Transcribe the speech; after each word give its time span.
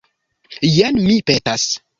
Jen, 0.69 0.99
mi 1.05 1.21
petas. 1.31 1.71